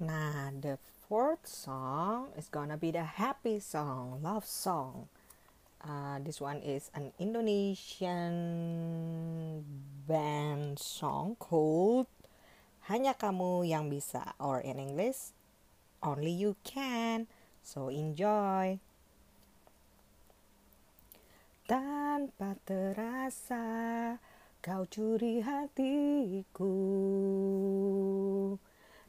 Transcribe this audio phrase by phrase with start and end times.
[0.00, 0.74] Nah, the
[1.06, 5.06] fourth song is gonna be the happy song, love song.
[5.78, 8.34] Uh, this one is an Indonesian
[10.08, 12.10] band song called
[12.90, 15.30] Hanya Kamu Yang Bisa, or in English,
[16.02, 17.30] Only You Can.
[17.62, 18.82] So enjoy.
[21.70, 24.18] Tanpa terasa
[24.58, 26.74] kau curi hatiku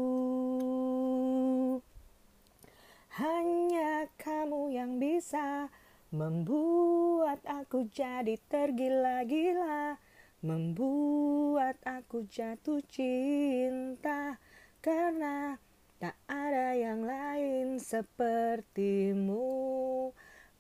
[3.17, 5.73] Hanya kamu yang bisa
[6.13, 9.97] membuat aku jadi tergila-gila
[10.45, 14.37] membuat aku jatuh cinta
[14.85, 15.57] karena
[16.05, 19.41] tak ada yang lain sepertimu.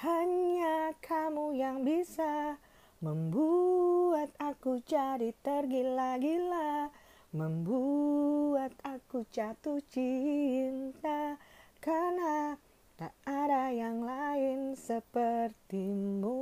[0.04, 2.60] Hanya kamu yang bisa
[3.00, 6.92] membuat aku jadi tergila-gila
[7.32, 11.40] membuat aku jatuh cinta
[11.80, 12.60] karena
[12.94, 16.38] Tak ada yang lain sepertimu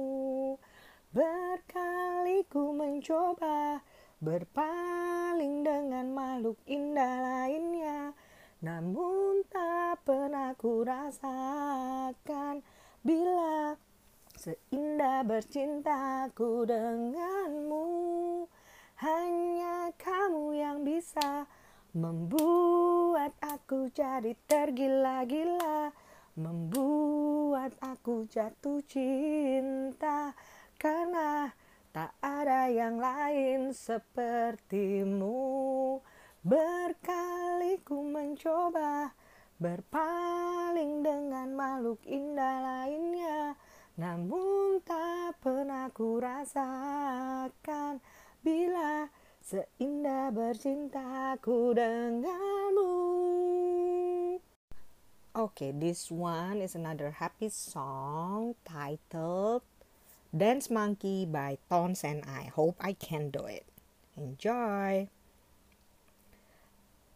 [1.12, 3.84] Berkali ku mencoba
[4.16, 8.16] Berpaling dengan makhluk indah lainnya
[8.64, 12.64] Namun tak pernah ku rasakan
[13.04, 13.76] Bila
[14.40, 17.86] seindah bercintaku denganmu.
[19.04, 21.44] Hanya kamu yang bisa
[21.92, 25.92] Membuat aku jadi tergila-gila
[26.32, 30.32] membuat aku jatuh cinta
[30.82, 31.54] karena
[31.94, 35.38] tak ada yang lain sepertimu.
[36.42, 39.14] Berkali ku mencoba
[39.62, 43.54] berpaling dengan makhluk indah lainnya
[43.94, 48.02] namun tak pernah ku rasakan
[48.42, 49.06] bila
[49.38, 52.94] seindah bercintaku denganmu.
[55.32, 59.64] Okay, this one is another happy song titled
[60.34, 62.44] Dance Monkey by Tones and I.
[62.44, 63.66] Hope I can do it.
[64.16, 65.08] Enjoy.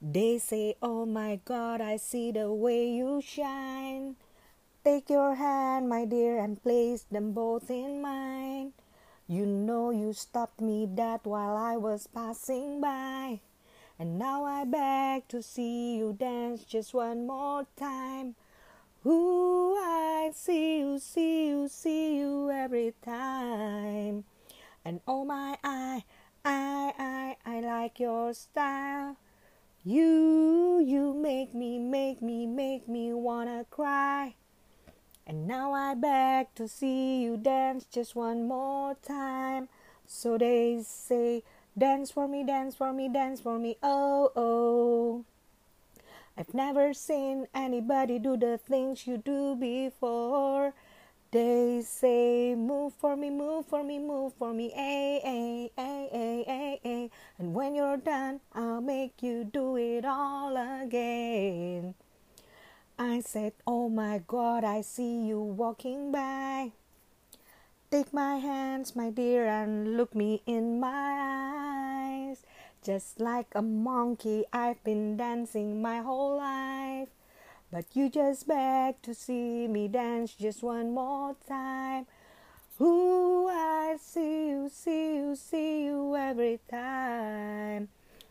[0.03, 4.17] They say, Oh my God, I see the way you shine.
[4.85, 8.75] Take your hand, my dear, and place them both in mine.
[9.27, 13.41] You know you stopped me that while I was passing by.
[13.99, 18.35] And now I beg to see you dance just one more time.
[19.07, 24.25] Ooh, I see you, see you, see you every time.
[24.85, 26.03] And oh my, I,
[26.45, 29.17] I, I, I like your style.
[29.85, 34.35] You, you make me, make me, make me wanna cry.
[35.25, 39.69] And now I beg to see you dance just one more time.
[40.05, 41.45] So they say,
[41.79, 45.25] Dance for me, dance for me, dance for me, oh, oh.
[46.39, 50.75] I've never seen anybody do the things you do before.
[51.31, 56.45] They say, move for me, move for me, move for me, a, a, a, a,
[56.47, 57.11] a, a.
[57.39, 61.95] And when you're done, I'll make you do it all again.
[62.99, 66.73] I said, oh my God, I see you walking by.
[67.91, 71.76] Take my hands, my dear, and look me in my eyes.
[72.87, 77.09] Just like a monkey, I've been dancing my whole life.
[77.73, 82.07] But you just beg to see me dance just one more time.
[82.81, 87.89] Ooh, I see you, see you, see you every time.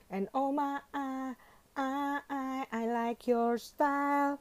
[0.09, 1.33] And oh my, I,
[1.75, 4.39] I, I, I like your style.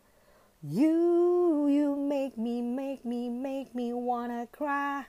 [0.63, 5.07] You, you make me, make me, make me wanna cry.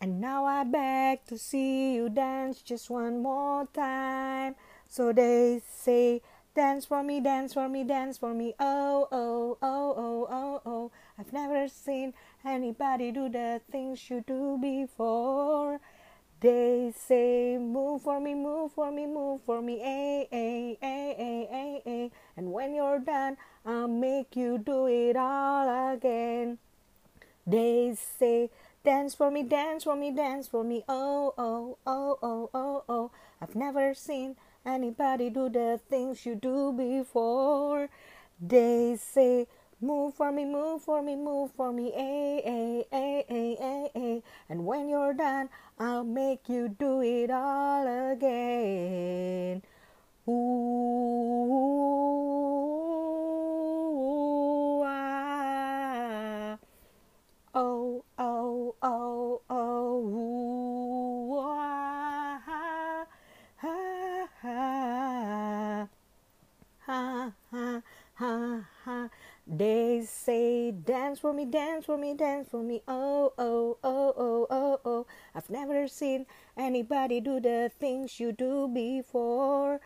[0.00, 4.54] And now I beg to see you dance just one more time.
[4.88, 6.22] So they say,
[6.54, 8.54] dance for me, dance for me, dance for me.
[8.58, 10.90] Oh, oh, oh, oh, oh, oh.
[11.18, 12.14] I've never seen
[12.44, 15.80] anybody do the things you do before.
[16.40, 21.48] They say, move for me, move for me, move for me, a, a, a, a,
[21.52, 22.10] a, a.
[22.38, 23.36] And when you're done,
[23.66, 26.56] I'll make you do it all again.
[27.46, 28.50] They say,
[28.84, 33.10] dance for me, dance for me, dance for me, oh, oh, oh, oh, oh, oh.
[33.40, 34.36] I've never seen
[34.66, 37.88] anybody do the things you do before.
[38.40, 39.46] They say,
[39.82, 44.22] Move for me, move for me, move for me, a, a, a, a, a, a.
[44.50, 45.48] And when you're done,
[45.78, 49.62] I'll make you do it all again.
[50.28, 51.69] Ooh,
[70.00, 72.82] They say, dance for me, dance for me, dance for me.
[72.88, 75.06] Oh, oh, oh, oh, oh, oh.
[75.34, 76.24] I've never seen
[76.56, 79.80] anybody do the things you do before.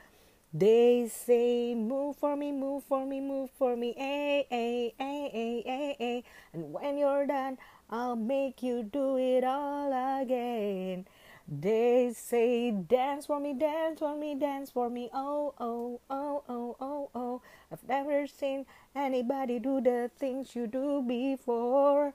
[0.52, 3.94] They say, move for me, move for me, move for me.
[3.98, 6.24] A, a, a, a, a, a.
[6.52, 7.58] And when you're done,
[7.90, 11.06] I'll make you do it all again.
[11.48, 15.10] They say, Dance for me, dance for me, dance for me.
[15.12, 17.42] Oh, oh, oh, oh, oh, oh.
[17.70, 22.14] I've never seen anybody do the things you do before.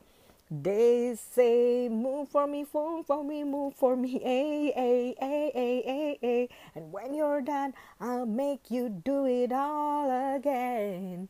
[0.49, 4.19] They say, Move for me, move for me, move for me.
[4.25, 6.49] Ay, ay, ay, ay, ay, ay.
[6.73, 11.29] And when you're done, I'll make you do it all again.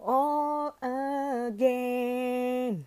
[0.00, 2.86] All again.